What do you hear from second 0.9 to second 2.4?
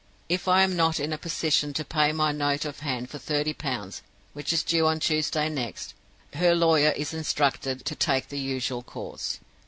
in a position to pay my